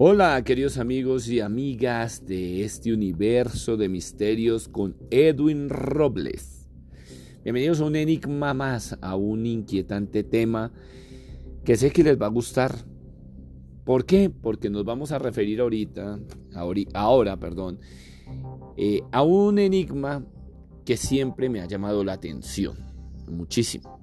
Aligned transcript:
Hola 0.00 0.44
queridos 0.44 0.78
amigos 0.78 1.26
y 1.28 1.40
amigas 1.40 2.24
de 2.24 2.62
este 2.62 2.92
universo 2.92 3.76
de 3.76 3.88
misterios 3.88 4.68
con 4.68 4.96
Edwin 5.10 5.68
Robles. 5.68 6.68
Bienvenidos 7.42 7.80
a 7.80 7.86
un 7.86 7.96
enigma 7.96 8.54
más, 8.54 8.96
a 9.02 9.16
un 9.16 9.44
inquietante 9.44 10.22
tema 10.22 10.70
que 11.64 11.76
sé 11.76 11.90
que 11.90 12.04
les 12.04 12.16
va 12.16 12.26
a 12.26 12.28
gustar. 12.28 12.76
¿Por 13.84 14.06
qué? 14.06 14.30
Porque 14.30 14.70
nos 14.70 14.84
vamos 14.84 15.10
a 15.10 15.18
referir 15.18 15.60
ahorita, 15.60 16.20
ahora, 16.94 17.36
perdón, 17.36 17.80
eh, 18.76 19.02
a 19.10 19.22
un 19.24 19.58
enigma 19.58 20.24
que 20.84 20.96
siempre 20.96 21.48
me 21.48 21.60
ha 21.60 21.66
llamado 21.66 22.04
la 22.04 22.12
atención, 22.12 22.76
muchísimo. 23.28 23.98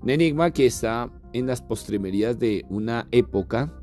Un 0.00 0.10
enigma 0.10 0.52
que 0.52 0.66
está 0.66 1.12
en 1.32 1.48
las 1.48 1.62
postrimerías 1.62 2.38
de 2.38 2.64
una 2.68 3.08
época 3.10 3.74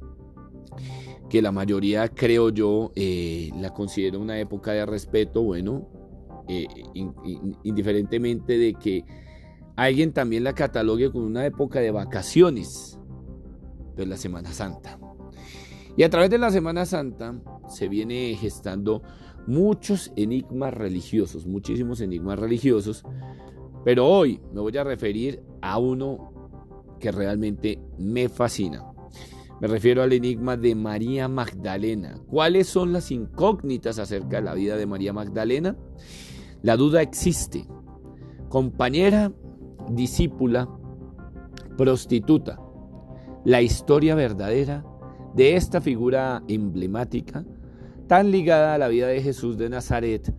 que 1.30 1.41
la 1.41 1.52
mayoría, 1.52 2.08
creo 2.08 2.49
yo, 2.49 2.91
eh, 2.95 3.52
la 3.59 3.73
considera 3.73 4.18
una 4.18 4.40
época 4.40 4.72
de 4.72 4.85
respeto, 4.85 5.44
bueno, 5.44 5.90
eh, 6.48 6.68
indiferentemente 7.63 8.58
de 8.58 8.73
que 8.73 9.04
alguien 9.76 10.13
también 10.13 10.44
la 10.44 10.54
catalogue 10.54 11.12
como 11.12 11.26
una 11.26 11.45
época 11.45 11.80
de 11.80 11.91
vacaciones, 11.91 12.98
de 13.95 14.05
la 14.05 14.16
Semana 14.16 14.54
Santa. 14.54 14.99
Y 15.98 16.04
a 16.04 16.09
través 16.09 16.30
de 16.30 16.38
la 16.38 16.52
Semana 16.52 16.85
Santa 16.85 17.35
se 17.68 17.90
viene 17.90 18.38
gestando 18.40 19.02
muchos 19.48 20.13
enigmas 20.16 20.73
religiosos, 20.73 21.48
muchísimos 21.48 21.99
enigmas 22.02 22.38
religiosos, 22.38 23.04
pero 23.84 24.07
hoy 24.07 24.40
me 24.54 24.62
voy 24.62 24.77
a 24.77 24.84
referir 24.84 25.41
a 25.62 25.80
uno 25.80 26.32
que 26.99 27.12
realmente 27.12 27.80
me 27.98 28.30
fascina. 28.30 28.85
Me 29.60 29.68
refiero 29.68 30.04
al 30.04 30.13
enigma 30.13 30.55
de 30.55 30.76
María 30.76 31.27
Magdalena. 31.27 32.20
¿Cuáles 32.30 32.68
son 32.68 32.94
las 32.94 33.10
incógnitas 33.10 33.98
acerca 33.98 34.38
de 34.38 34.44
la 34.44 34.54
vida 34.54 34.77
de 34.77 34.86
María 34.86 35.14
Magdalena? 35.14 35.76
La 36.62 36.77
duda 36.77 37.02
existe. 37.02 37.68
Compañera, 38.49 39.32
discípula, 39.90 40.70
prostituta. 41.76 42.60
La 43.46 43.64
historia 43.64 44.14
verdadera 44.14 44.86
de 45.34 45.55
esta 45.55 45.82
figura 45.82 46.44
emblemática, 46.48 47.44
tan 48.05 48.30
ligada 48.30 48.76
a 48.76 48.77
la 48.77 48.90
vida 48.90 49.08
de 49.08 49.24
Jesús 49.24 49.58
de 49.58 49.70
Nazaret, 49.70 50.36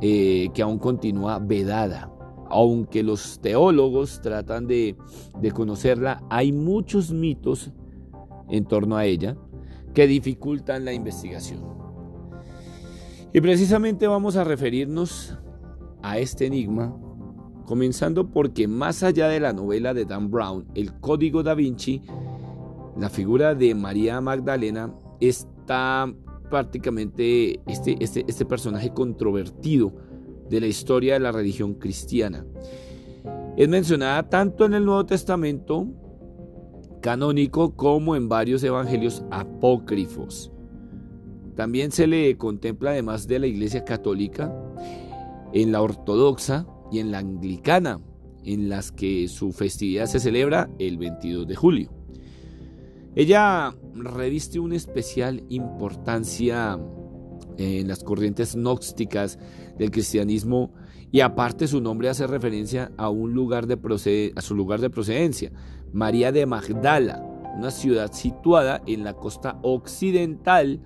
eh, 0.00 0.48
que 0.54 0.62
aún 0.62 0.78
continúa 0.78 1.40
vedada. 1.40 2.12
Aunque 2.50 3.02
los 3.02 3.40
teólogos 3.40 4.20
tratan 4.22 4.68
de, 4.68 4.96
de 5.40 5.50
conocerla, 5.50 6.22
hay 6.30 6.52
muchos 6.52 7.10
mitos 7.12 7.72
en 8.50 8.64
torno 8.64 8.96
a 8.96 9.04
ella 9.04 9.36
que 9.94 10.06
dificultan 10.06 10.84
la 10.84 10.92
investigación. 10.92 11.60
Y 13.32 13.40
precisamente 13.40 14.06
vamos 14.06 14.36
a 14.36 14.44
referirnos 14.44 15.36
a 16.02 16.18
este 16.18 16.46
enigma, 16.46 16.96
comenzando 17.66 18.30
porque 18.30 18.66
más 18.66 19.02
allá 19.02 19.28
de 19.28 19.40
la 19.40 19.52
novela 19.52 19.92
de 19.92 20.04
Dan 20.04 20.30
Brown, 20.30 20.66
El 20.74 20.98
Código 21.00 21.42
da 21.42 21.54
Vinci, 21.54 22.02
la 22.96 23.10
figura 23.10 23.54
de 23.54 23.74
María 23.74 24.20
Magdalena 24.20 24.94
está 25.20 26.12
prácticamente 26.50 27.60
este, 27.66 27.96
este, 28.00 28.24
este 28.26 28.44
personaje 28.46 28.90
controvertido 28.90 29.92
de 30.48 30.60
la 30.60 30.66
historia 30.66 31.14
de 31.14 31.20
la 31.20 31.32
religión 31.32 31.74
cristiana. 31.74 32.46
Es 33.56 33.68
mencionada 33.68 34.28
tanto 34.28 34.64
en 34.64 34.74
el 34.74 34.84
Nuevo 34.84 35.04
Testamento 35.04 35.86
canónico 37.00 37.74
como 37.74 38.16
en 38.16 38.28
varios 38.28 38.62
evangelios 38.62 39.24
apócrifos. 39.30 40.52
También 41.56 41.90
se 41.90 42.06
le 42.06 42.36
contempla 42.36 42.90
además 42.90 43.26
de 43.26 43.38
la 43.40 43.46
Iglesia 43.46 43.84
Católica, 43.84 44.54
en 45.52 45.72
la 45.72 45.82
Ortodoxa 45.82 46.66
y 46.92 47.00
en 47.00 47.10
la 47.10 47.18
Anglicana, 47.18 48.00
en 48.44 48.68
las 48.68 48.92
que 48.92 49.28
su 49.28 49.52
festividad 49.52 50.06
se 50.06 50.20
celebra 50.20 50.70
el 50.78 50.98
22 50.98 51.46
de 51.46 51.56
julio. 51.56 51.90
Ella 53.14 53.74
reviste 53.94 54.60
una 54.60 54.76
especial 54.76 55.42
importancia 55.48 56.78
en 57.56 57.88
las 57.88 58.04
corrientes 58.04 58.54
gnósticas 58.54 59.38
del 59.76 59.90
cristianismo 59.90 60.72
y 61.10 61.20
aparte 61.20 61.66
su 61.66 61.80
nombre 61.80 62.08
hace 62.08 62.26
referencia 62.26 62.92
a 62.96 63.08
un 63.08 63.32
lugar 63.32 63.66
de 63.66 64.32
a 64.36 64.40
su 64.40 64.54
lugar 64.54 64.80
de 64.80 64.90
procedencia, 64.90 65.50
María 65.92 66.32
de 66.32 66.46
Magdala, 66.46 67.22
una 67.56 67.70
ciudad 67.70 68.12
situada 68.12 68.82
en 68.86 69.04
la 69.04 69.14
costa 69.14 69.58
occidental 69.62 70.80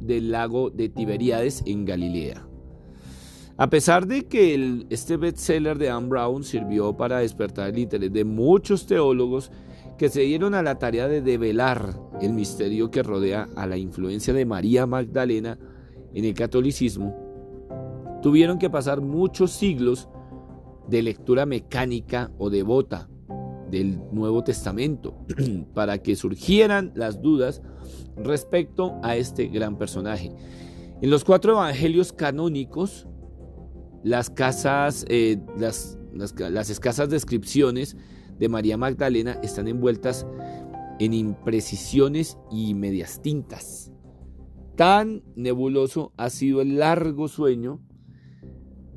del 0.00 0.30
lago 0.30 0.70
de 0.70 0.88
Tiberíades 0.88 1.62
en 1.66 1.84
Galilea. 1.84 2.46
A 3.56 3.70
pesar 3.70 4.06
de 4.06 4.26
que 4.26 4.86
este 4.90 5.16
bestseller 5.16 5.78
de 5.78 5.90
Anne 5.90 6.08
Brown 6.08 6.42
sirvió 6.42 6.96
para 6.96 7.18
despertar 7.18 7.70
el 7.70 7.78
interés 7.78 8.12
de 8.12 8.24
muchos 8.24 8.86
teólogos 8.86 9.50
que 9.98 10.08
se 10.08 10.22
dieron 10.22 10.54
a 10.54 10.62
la 10.62 10.78
tarea 10.78 11.06
de 11.06 11.22
develar 11.22 11.94
el 12.20 12.32
misterio 12.32 12.90
que 12.90 13.02
rodea 13.02 13.48
a 13.56 13.66
la 13.66 13.76
influencia 13.76 14.32
de 14.32 14.46
María 14.46 14.86
Magdalena 14.86 15.58
en 16.14 16.24
el 16.24 16.34
catolicismo, 16.34 17.14
tuvieron 18.22 18.58
que 18.58 18.70
pasar 18.70 19.00
muchos 19.00 19.52
siglos 19.52 20.08
de 20.88 21.02
lectura 21.02 21.46
mecánica 21.46 22.30
o 22.38 22.50
devota 22.50 23.08
del 23.72 23.98
Nuevo 24.12 24.44
Testamento 24.44 25.16
para 25.74 25.98
que 25.98 26.14
surgieran 26.14 26.92
las 26.94 27.22
dudas 27.22 27.62
respecto 28.16 29.00
a 29.02 29.16
este 29.16 29.48
gran 29.48 29.78
personaje. 29.78 30.30
En 31.00 31.10
los 31.10 31.24
cuatro 31.24 31.52
evangelios 31.52 32.12
canónicos, 32.12 33.08
eh, 34.04 35.38
las 35.56 36.70
escasas 36.70 37.08
descripciones 37.08 37.96
de 38.38 38.48
María 38.48 38.76
Magdalena 38.76 39.38
están 39.42 39.66
envueltas 39.66 40.26
en 41.00 41.14
imprecisiones 41.14 42.36
y 42.50 42.74
medias 42.74 43.22
tintas. 43.22 43.90
Tan 44.76 45.22
nebuloso 45.34 46.12
ha 46.18 46.28
sido 46.28 46.60
el 46.60 46.78
largo 46.78 47.26
sueño 47.26 47.80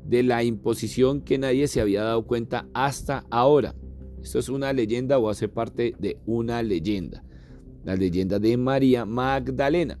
de 0.04 0.22
la 0.22 0.44
imposición 0.44 1.22
que 1.22 1.38
nadie 1.38 1.66
se 1.66 1.80
había 1.80 2.02
dado 2.02 2.26
cuenta 2.26 2.68
hasta 2.74 3.24
ahora. 3.30 3.74
Esto 4.26 4.40
es 4.40 4.48
una 4.48 4.72
leyenda 4.72 5.20
o 5.20 5.30
hace 5.30 5.46
parte 5.46 5.94
de 6.00 6.18
una 6.26 6.60
leyenda. 6.60 7.22
La 7.84 7.94
leyenda 7.94 8.40
de 8.40 8.56
María 8.56 9.04
Magdalena. 9.04 10.00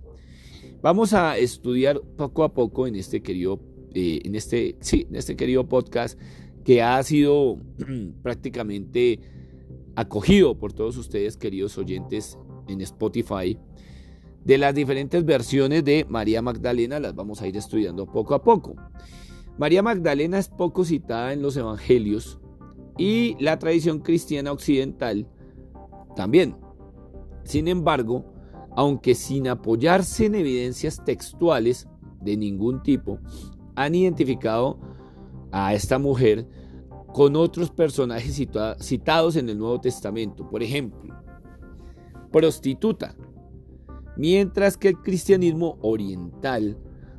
Vamos 0.82 1.12
a 1.12 1.38
estudiar 1.38 2.00
poco 2.00 2.42
a 2.42 2.52
poco 2.52 2.88
en 2.88 2.96
este 2.96 3.22
querido, 3.22 3.60
eh, 3.94 4.22
en 4.24 4.34
este, 4.34 4.74
sí, 4.80 5.06
en 5.08 5.14
este 5.14 5.36
querido 5.36 5.68
podcast 5.68 6.18
que 6.64 6.82
ha 6.82 7.00
sido 7.04 7.58
prácticamente 8.24 9.20
acogido 9.94 10.58
por 10.58 10.72
todos 10.72 10.96
ustedes, 10.96 11.36
queridos 11.36 11.78
oyentes, 11.78 12.36
en 12.66 12.80
Spotify. 12.80 13.56
De 14.44 14.58
las 14.58 14.74
diferentes 14.74 15.24
versiones 15.24 15.84
de 15.84 16.04
María 16.08 16.42
Magdalena 16.42 16.98
las 16.98 17.14
vamos 17.14 17.42
a 17.42 17.46
ir 17.46 17.56
estudiando 17.56 18.06
poco 18.06 18.34
a 18.34 18.42
poco. 18.42 18.74
María 19.56 19.84
Magdalena 19.84 20.40
es 20.40 20.48
poco 20.48 20.84
citada 20.84 21.32
en 21.32 21.42
los 21.42 21.56
evangelios, 21.56 22.40
y 22.98 23.36
la 23.42 23.58
tradición 23.58 24.00
cristiana 24.00 24.52
occidental 24.52 25.28
también. 26.14 26.56
Sin 27.44 27.68
embargo, 27.68 28.24
aunque 28.74 29.14
sin 29.14 29.48
apoyarse 29.48 30.26
en 30.26 30.34
evidencias 30.34 31.04
textuales 31.04 31.88
de 32.20 32.36
ningún 32.36 32.82
tipo, 32.82 33.18
han 33.74 33.94
identificado 33.94 34.78
a 35.52 35.74
esta 35.74 35.98
mujer 35.98 36.46
con 37.12 37.36
otros 37.36 37.70
personajes 37.70 38.42
citados 38.80 39.36
en 39.36 39.48
el 39.48 39.58
Nuevo 39.58 39.80
Testamento. 39.80 40.48
Por 40.50 40.62
ejemplo, 40.62 41.14
prostituta. 42.30 43.16
Mientras 44.16 44.76
que 44.76 44.88
el 44.88 44.98
cristianismo 45.00 45.78
oriental 45.82 46.78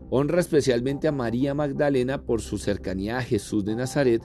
honra 0.10 0.40
especialmente 0.40 1.08
a 1.08 1.12
María 1.12 1.54
Magdalena 1.54 2.24
por 2.24 2.42
su 2.42 2.58
cercanía 2.58 3.18
a 3.18 3.24
Jesús 3.24 3.66
de 3.66 3.76
Nazaret, 3.76 4.24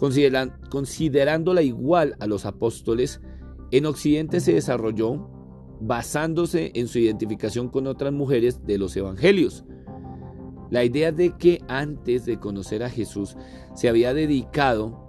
considerándola 0.00 1.62
igual 1.62 2.16
a 2.20 2.26
los 2.26 2.46
apóstoles, 2.46 3.20
en 3.70 3.84
Occidente 3.84 4.40
se 4.40 4.54
desarrolló 4.54 5.28
basándose 5.80 6.72
en 6.74 6.88
su 6.88 6.98
identificación 6.98 7.68
con 7.68 7.86
otras 7.86 8.12
mujeres 8.12 8.64
de 8.66 8.78
los 8.78 8.96
evangelios. 8.96 9.64
La 10.70 10.84
idea 10.84 11.12
de 11.12 11.36
que 11.36 11.62
antes 11.68 12.24
de 12.24 12.38
conocer 12.38 12.82
a 12.82 12.90
Jesús 12.90 13.36
se 13.74 13.88
había 13.88 14.14
dedicado 14.14 15.06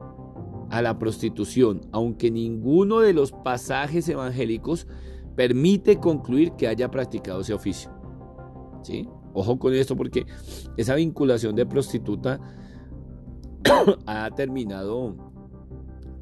a 0.69 0.81
la 0.81 0.97
prostitución, 0.99 1.81
aunque 1.91 2.31
ninguno 2.31 2.99
de 2.99 3.13
los 3.13 3.31
pasajes 3.31 4.09
evangélicos 4.09 4.87
permite 5.35 5.97
concluir 5.97 6.53
que 6.53 6.67
haya 6.67 6.91
practicado 6.91 7.41
ese 7.41 7.53
oficio. 7.53 7.91
¿Sí? 8.83 9.07
Ojo 9.33 9.59
con 9.59 9.73
esto 9.73 9.95
porque 9.95 10.25
esa 10.77 10.95
vinculación 10.95 11.55
de 11.55 11.65
prostituta 11.65 12.39
ha 14.05 14.29
terminado 14.31 15.15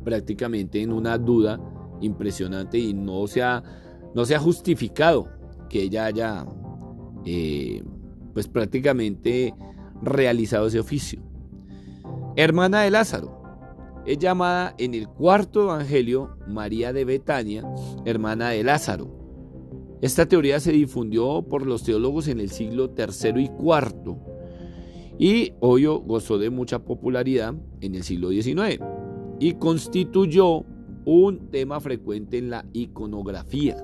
prácticamente 0.04 0.82
en 0.82 0.92
una 0.92 1.18
duda 1.18 1.60
impresionante 2.02 2.78
y 2.78 2.94
no 2.94 3.28
se 3.28 3.44
ha, 3.44 3.64
no 4.14 4.26
se 4.26 4.36
ha 4.36 4.40
justificado 4.40 5.28
que 5.70 5.84
ella 5.84 6.06
haya 6.06 6.46
eh, 7.26 7.84
pues 8.34 8.48
prácticamente 8.48 9.54
realizado 10.02 10.68
ese 10.68 10.80
oficio. 10.80 11.22
Hermana 12.36 12.82
de 12.82 12.92
Lázaro. 12.92 13.38
Es 14.06 14.18
llamada 14.18 14.74
en 14.78 14.94
el 14.96 15.08
cuarto 15.08 15.64
evangelio 15.64 16.38
María 16.48 16.94
de 16.94 17.06
Betania, 17.06 17.64
hermana 18.06 18.50
de 18.50 18.64
Lázaro. 18.64 19.20
Esta 20.02 20.26
teoría 20.26 20.60
se 20.60 20.72
difundió 20.72 21.44
por 21.44 21.68
los 21.68 21.84
teólogos 21.84 22.30
en 22.30 22.40
el 22.40 22.50
siglo 22.50 22.94
III 22.98 23.42
y 23.42 23.52
IV 23.60 24.29
y 25.20 25.52
hoy 25.60 25.86
gozó 25.86 26.38
de 26.38 26.50
mucha 26.50 26.80
popularidad 26.80 27.54
en 27.82 27.94
el 27.94 28.04
siglo 28.04 28.30
XIX 28.30 28.82
y 29.38 29.54
constituyó 29.56 30.66
un 31.06 31.52
tema 31.52 31.82
frecuente 31.82 32.38
en 32.38 32.50
la 32.50 32.66
iconografía. 32.72 33.84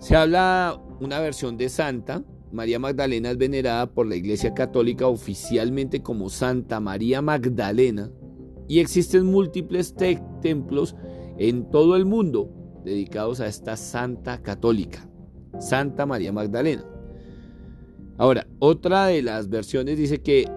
Se 0.00 0.16
habla 0.16 0.82
una 1.00 1.20
versión 1.20 1.56
de 1.56 1.68
Santa. 1.68 2.24
María 2.50 2.80
Magdalena 2.80 3.30
es 3.30 3.38
venerada 3.38 3.86
por 3.86 4.06
la 4.06 4.16
Iglesia 4.16 4.52
Católica 4.52 5.06
oficialmente 5.06 6.02
como 6.02 6.28
Santa 6.28 6.80
María 6.80 7.22
Magdalena 7.22 8.10
y 8.66 8.80
existen 8.80 9.26
múltiples 9.26 9.94
templos 10.42 10.96
en 11.38 11.70
todo 11.70 11.96
el 11.96 12.04
mundo 12.04 12.50
dedicados 12.84 13.40
a 13.40 13.46
esta 13.46 13.76
Santa 13.76 14.42
Católica, 14.42 15.08
Santa 15.60 16.04
María 16.04 16.32
Magdalena. 16.32 16.84
Ahora, 18.18 18.46
otra 18.58 19.06
de 19.06 19.22
las 19.22 19.48
versiones 19.48 19.96
dice 19.96 20.20
que 20.20 20.48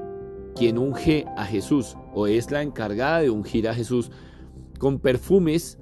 quien 0.56 0.78
unge 0.78 1.26
a 1.38 1.46
Jesús 1.46 1.96
o 2.14 2.28
es 2.28 2.52
la 2.52 2.62
encargada 2.62 3.22
de 3.22 3.30
ungir 3.30 3.68
a 3.68 3.74
Jesús 3.74 4.12
con 4.80 5.00
perfumes 5.00 5.78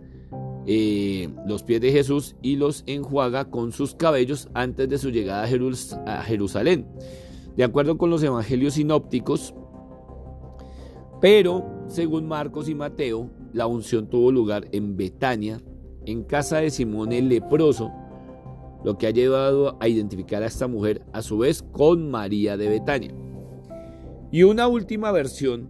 eh, 0.65 1.29
los 1.45 1.63
pies 1.63 1.81
de 1.81 1.91
Jesús 1.91 2.35
y 2.41 2.55
los 2.55 2.83
enjuaga 2.87 3.49
con 3.49 3.71
sus 3.71 3.95
cabellos 3.95 4.49
antes 4.53 4.87
de 4.87 4.97
su 4.97 5.09
llegada 5.09 5.43
a 5.43 6.23
Jerusalén. 6.23 6.87
De 7.57 7.63
acuerdo 7.63 7.97
con 7.97 8.09
los 8.09 8.23
evangelios 8.23 8.75
sinópticos, 8.75 9.53
pero 11.21 11.65
según 11.87 12.27
Marcos 12.27 12.69
y 12.69 12.75
Mateo, 12.75 13.29
la 13.53 13.67
unción 13.67 14.07
tuvo 14.07 14.31
lugar 14.31 14.67
en 14.71 14.97
Betania, 14.97 15.61
en 16.05 16.23
casa 16.23 16.57
de 16.57 16.71
Simón 16.71 17.11
el 17.11 17.29
leproso, 17.29 17.91
lo 18.83 18.97
que 18.97 19.07
ha 19.07 19.11
llevado 19.11 19.77
a 19.79 19.87
identificar 19.87 20.43
a 20.43 20.47
esta 20.47 20.67
mujer 20.67 21.01
a 21.13 21.21
su 21.21 21.37
vez 21.37 21.63
con 21.71 22.09
María 22.09 22.57
de 22.57 22.69
Betania. 22.69 23.13
Y 24.31 24.43
una 24.43 24.67
última 24.67 25.11
versión 25.11 25.69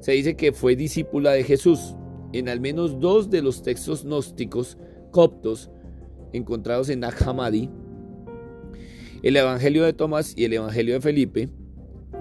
se 0.00 0.12
dice 0.12 0.36
que 0.36 0.52
fue 0.52 0.76
discípula 0.76 1.32
de 1.32 1.44
Jesús 1.44 1.94
en 2.32 2.48
al 2.48 2.60
menos 2.60 3.00
dos 3.00 3.30
de 3.30 3.42
los 3.42 3.62
textos 3.62 4.04
gnósticos 4.04 4.76
coptos 5.10 5.70
encontrados 6.32 6.88
en 6.88 7.00
Nag 7.00 7.14
el 9.22 9.36
Evangelio 9.36 9.84
de 9.84 9.92
Tomás 9.92 10.34
y 10.36 10.44
el 10.44 10.52
Evangelio 10.52 10.94
de 10.94 11.00
Felipe, 11.00 11.48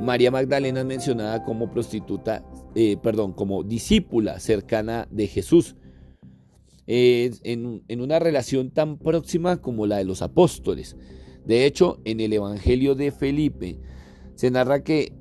María 0.01 0.31
Magdalena 0.31 0.79
es 0.79 0.85
mencionada 0.85 1.43
como 1.43 1.69
prostituta, 1.69 2.43
eh, 2.73 2.97
perdón, 3.01 3.33
como 3.33 3.63
discípula 3.63 4.39
cercana 4.39 5.07
de 5.11 5.27
Jesús, 5.27 5.75
en, 6.87 8.01
una 8.01 8.19
relación 8.19 8.71
tan 8.71 8.97
próxima 8.97 9.57
como 9.57 9.87
la 9.87 9.97
de 9.97 10.05
los 10.05 10.21
apóstoles. 10.21 10.95
De 11.45 11.65
hecho, 11.65 11.99
en 12.05 12.19
el 12.19 12.33
Evangelio 12.33 12.95
de 12.95 13.11
Felipe 13.11 13.79
se 14.35 14.51
narra 14.51 14.83
que 14.83 15.13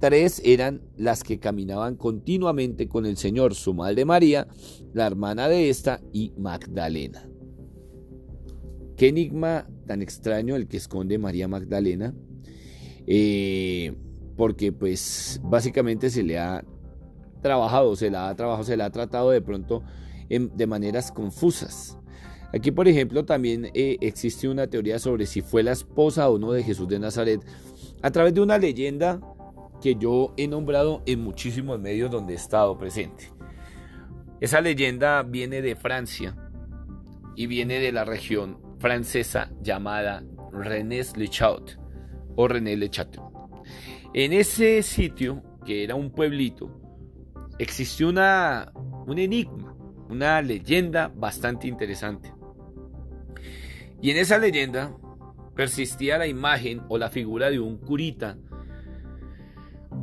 tres 0.00 0.40
eran 0.44 0.82
las 0.96 1.24
que 1.24 1.38
caminaban 1.38 1.96
continuamente 1.96 2.88
con 2.88 3.06
el 3.06 3.16
Señor, 3.16 3.54
su 3.54 3.74
madre 3.74 4.04
María, 4.04 4.46
la 4.92 5.06
hermana 5.06 5.48
de 5.48 5.70
esta 5.70 6.00
y 6.12 6.32
Magdalena. 6.36 7.28
Qué 8.96 9.08
enigma 9.08 9.68
tan 9.86 10.02
extraño 10.02 10.56
el 10.56 10.66
que 10.66 10.76
esconde 10.76 11.18
María 11.18 11.46
Magdalena, 11.46 12.14
eh, 13.06 13.94
porque 14.36 14.72
pues 14.72 15.40
básicamente 15.44 16.10
se 16.10 16.24
le 16.24 16.38
ha 16.38 16.64
trabajado, 17.42 17.94
se 17.96 18.10
la 18.10 18.28
ha 18.28 18.34
trabajado, 18.34 18.64
se 18.64 18.76
la 18.76 18.86
ha 18.86 18.90
tratado 18.90 19.30
de 19.30 19.40
pronto 19.40 19.82
de 20.28 20.66
maneras 20.66 21.12
confusas. 21.12 21.98
Aquí, 22.52 22.70
por 22.70 22.88
ejemplo, 22.88 23.24
también 23.24 23.70
eh, 23.74 23.98
existe 24.00 24.48
una 24.48 24.66
teoría 24.66 24.98
sobre 24.98 25.26
si 25.26 25.42
fue 25.42 25.62
la 25.62 25.72
esposa 25.72 26.28
o 26.30 26.38
no 26.38 26.52
de 26.52 26.62
Jesús 26.62 26.88
de 26.88 26.98
Nazaret 26.98 27.44
a 28.02 28.10
través 28.10 28.34
de 28.34 28.40
una 28.40 28.58
leyenda 28.58 29.20
que 29.82 29.96
yo 29.96 30.32
he 30.36 30.48
nombrado 30.48 31.02
en 31.06 31.20
muchísimos 31.20 31.78
medios 31.78 32.10
donde 32.10 32.32
he 32.32 32.36
estado 32.36 32.78
presente. 32.78 33.30
Esa 34.40 34.60
leyenda 34.60 35.22
viene 35.22 35.62
de 35.62 35.76
Francia 35.76 36.36
y 37.36 37.46
viene 37.46 37.80
de 37.80 37.92
la 37.92 38.04
región 38.04 38.58
francesa 38.78 39.50
llamada 39.62 40.24
René 40.52 41.02
le 41.16 41.28
Chaut 41.28 41.78
o 42.36 42.48
René 42.48 42.76
le 42.76 42.88
Chateau. 42.88 43.30
En 44.14 44.32
ese 44.32 44.82
sitio, 44.82 45.42
que 45.66 45.84
era 45.84 45.94
un 45.94 46.10
pueblito, 46.10 46.80
existió 47.58 48.08
una, 48.08 48.72
un 49.06 49.18
enigma, 49.18 49.67
una 50.08 50.40
leyenda 50.42 51.12
bastante 51.14 51.66
interesante. 51.66 52.32
Y 54.00 54.10
en 54.10 54.16
esa 54.16 54.38
leyenda 54.38 54.96
persistía 55.54 56.18
la 56.18 56.26
imagen 56.26 56.82
o 56.88 56.98
la 56.98 57.10
figura 57.10 57.50
de 57.50 57.58
un 57.58 57.78
curita 57.78 58.36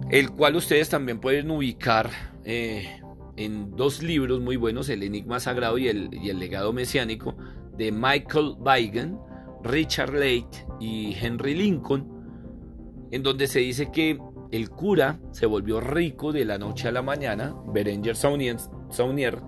el 0.10 0.32
cual 0.32 0.56
ustedes 0.56 0.90
también 0.90 1.20
pueden 1.20 1.50
ubicar 1.52 2.10
eh, 2.44 3.02
en 3.38 3.76
dos 3.76 4.04
libros 4.04 4.40
muy 4.40 4.56
buenos, 4.56 4.90
El 4.90 5.04
Enigma 5.04 5.40
Sagrado 5.40 5.78
y 5.78 5.88
el, 5.88 6.10
el 6.14 6.40
Legado 6.40 6.74
Mesiánico, 6.74 7.36
de 7.76 7.92
Michael 7.92 8.56
Weigen, 8.60 9.18
Richard 9.64 10.14
Lake 10.14 10.66
y 10.80 11.16
Henry 11.20 11.56
Lincoln, 11.56 13.08
en 13.12 13.24
donde 13.24 13.48
se 13.48 13.60
dice 13.60 13.92
que 13.92 14.20
el 14.52 14.70
cura 14.70 15.20
se 15.32 15.48
volvió 15.48 15.82
rico 15.82 16.32
de 16.32 16.46
la 16.46 16.58
noche 16.58 16.88
a 16.88 16.92
la 16.92 17.02
mañana, 17.02 17.56
Berenger 17.68 18.16
Saunier 18.16 19.42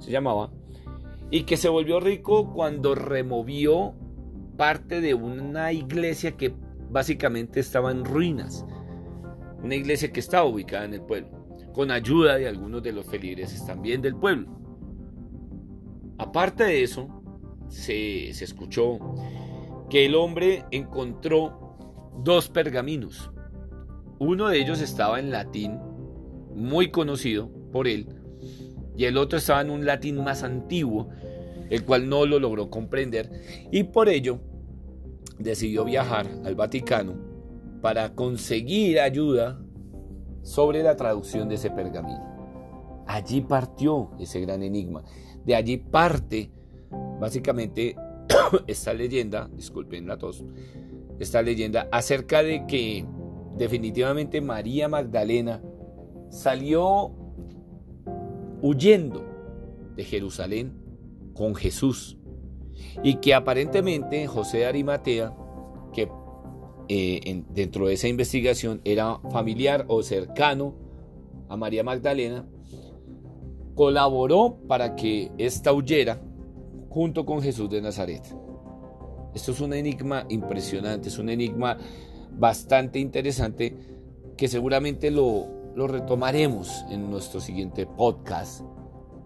se 0.00 0.10
llamaba, 0.10 0.50
y 1.30 1.44
que 1.44 1.56
se 1.56 1.68
volvió 1.68 2.00
rico 2.00 2.52
cuando 2.52 2.94
removió 2.94 3.94
parte 4.56 5.00
de 5.00 5.14
una 5.14 5.72
iglesia 5.72 6.36
que 6.36 6.52
básicamente 6.90 7.60
estaba 7.60 7.92
en 7.92 8.04
ruinas 8.04 8.66
una 9.62 9.74
iglesia 9.74 10.12
que 10.12 10.20
estaba 10.20 10.44
ubicada 10.44 10.84
en 10.84 10.94
el 10.94 11.02
pueblo, 11.02 11.28
con 11.72 11.90
ayuda 11.90 12.36
de 12.36 12.48
algunos 12.48 12.82
de 12.82 12.92
los 12.92 13.06
feligreses 13.06 13.64
también 13.66 14.00
del 14.00 14.16
pueblo. 14.16 14.48
Aparte 16.18 16.64
de 16.64 16.82
eso, 16.82 17.22
se, 17.68 18.32
se 18.32 18.44
escuchó 18.44 18.98
que 19.88 20.06
el 20.06 20.14
hombre 20.14 20.64
encontró 20.70 21.76
dos 22.22 22.48
pergaminos. 22.48 23.30
Uno 24.18 24.48
de 24.48 24.58
ellos 24.58 24.80
estaba 24.80 25.18
en 25.18 25.30
latín, 25.30 25.78
muy 26.54 26.90
conocido 26.90 27.50
por 27.72 27.88
él, 27.88 28.06
y 29.00 29.06
el 29.06 29.16
otro 29.16 29.38
estaba 29.38 29.62
en 29.62 29.70
un 29.70 29.86
latín 29.86 30.22
más 30.22 30.42
antiguo, 30.42 31.08
el 31.70 31.86
cual 31.86 32.06
no 32.10 32.26
lo 32.26 32.38
logró 32.38 32.68
comprender, 32.68 33.30
y 33.70 33.84
por 33.84 34.10
ello 34.10 34.40
decidió 35.38 35.86
viajar 35.86 36.26
al 36.44 36.54
Vaticano 36.54 37.14
para 37.80 38.14
conseguir 38.14 39.00
ayuda 39.00 39.58
sobre 40.42 40.82
la 40.82 40.96
traducción 40.96 41.48
de 41.48 41.54
ese 41.54 41.70
pergamino. 41.70 43.02
Allí 43.06 43.40
partió 43.40 44.10
ese 44.20 44.38
gran 44.42 44.62
enigma. 44.62 45.02
De 45.46 45.54
allí 45.54 45.78
parte 45.78 46.50
básicamente 47.18 47.96
esta 48.66 48.92
leyenda, 48.92 49.48
disculpen 49.50 50.06
la 50.06 50.18
tos, 50.18 50.44
esta 51.18 51.40
leyenda 51.40 51.88
acerca 51.90 52.42
de 52.42 52.66
que 52.66 53.06
definitivamente 53.56 54.42
María 54.42 54.90
Magdalena 54.90 55.62
salió 56.28 57.14
huyendo 58.62 59.24
de 59.96 60.04
Jerusalén 60.04 60.72
con 61.34 61.54
Jesús 61.54 62.18
y 63.02 63.16
que 63.16 63.34
aparentemente 63.34 64.26
José 64.26 64.58
de 64.58 64.66
Arimatea, 64.66 65.34
que 65.92 66.08
eh, 66.88 67.44
dentro 67.50 67.86
de 67.86 67.94
esa 67.94 68.08
investigación 68.08 68.80
era 68.84 69.18
familiar 69.30 69.84
o 69.88 70.02
cercano 70.02 70.74
a 71.48 71.56
María 71.56 71.84
Magdalena, 71.84 72.46
colaboró 73.74 74.58
para 74.68 74.96
que 74.96 75.30
ésta 75.38 75.72
huyera 75.72 76.20
junto 76.88 77.24
con 77.24 77.40
Jesús 77.42 77.70
de 77.70 77.80
Nazaret. 77.80 78.22
Esto 79.34 79.52
es 79.52 79.60
un 79.60 79.72
enigma 79.72 80.26
impresionante, 80.28 81.08
es 81.08 81.18
un 81.18 81.28
enigma 81.28 81.78
bastante 82.32 82.98
interesante 82.98 83.76
que 84.36 84.48
seguramente 84.48 85.10
lo, 85.10 85.59
lo 85.74 85.86
retomaremos 85.86 86.84
en 86.90 87.10
nuestro 87.10 87.40
siguiente 87.40 87.86
podcast, 87.86 88.62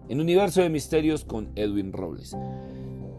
en 0.09 0.21
Universo 0.21 0.61
de 0.61 0.69
Misterios 0.69 1.25
con 1.25 1.51
Edwin 1.55 1.91
Robles. 1.91 2.35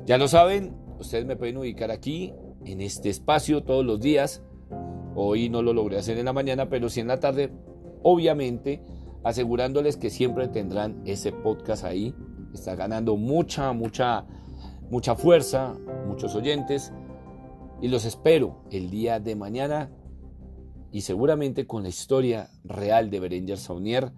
Ya 0.07 0.19
lo 0.19 0.29
saben, 0.29 0.77
ustedes 0.99 1.27
me 1.27 1.37
pueden 1.37 1.57
ubicar 1.57 1.91
aquí 1.91 2.33
en 2.65 2.81
este 2.81 3.09
espacio 3.09 3.65
todos 3.65 3.85
los 3.85 4.01
días. 4.01 4.43
Hoy 5.15 5.49
no 5.49 5.63
lo 5.63 5.73
logré 5.73 5.99
hacer 5.99 6.19
en 6.19 6.27
la 6.27 6.33
mañana, 6.33 6.69
pero 6.69 6.89
sí 6.89 7.01
en 7.01 7.09
la 7.09 7.21
tarde, 7.21 7.51
obviamente, 8.03 8.83
asegurándoles 9.25 9.97
que 9.97 10.11
siempre 10.11 10.49
tendrán 10.49 11.03
ese 11.05 11.33
podcast 11.33 11.85
ahí. 11.85 12.15
Está 12.55 12.77
ganando 12.77 13.17
mucha, 13.17 13.73
mucha, 13.73 14.25
mucha 14.91 15.17
fuerza, 15.17 15.75
muchos 16.07 16.35
oyentes 16.37 16.93
y 17.81 17.89
los 17.89 18.05
espero 18.05 18.63
el 18.71 18.91
día 18.91 19.21
de 19.21 19.37
mañana 19.37 19.91
y 20.97 21.03
seguramente 21.03 21.67
con 21.67 21.83
la 21.83 21.91
historia 21.91 22.49
real 22.65 23.11
de 23.11 23.21
Berenger 23.21 23.59
Saunier, 23.59 24.13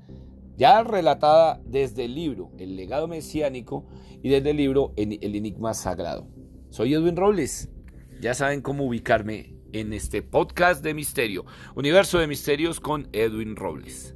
ya 0.57 0.85
relatada 0.85 1.61
desde 1.65 2.05
el 2.05 2.15
libro 2.15 2.53
El 2.57 2.77
legado 2.77 3.09
mesiánico 3.09 3.85
y 4.23 4.29
desde 4.29 4.51
el 4.51 4.59
libro 4.59 4.93
El 4.97 5.35
enigma 5.35 5.75
sagrado. 5.75 6.29
Soy 6.71 6.95
Edwin 6.95 7.17
Robles. 7.17 7.69
Ya 8.21 8.33
saben 8.33 8.63
cómo 8.63 8.85
ubicarme 8.85 9.57
en 9.73 9.93
este 9.93 10.23
podcast 10.23 10.85
de 10.85 10.95
misterio, 10.95 11.47
Universo 11.75 12.21
de 12.21 12.29
Misterios 12.29 12.79
con 12.79 13.09
Edwin 13.13 13.57
Robles. 13.57 14.15